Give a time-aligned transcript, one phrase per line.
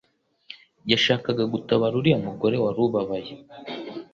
[0.91, 3.33] Yashakaga gutabara uriya mugore wari ubabaye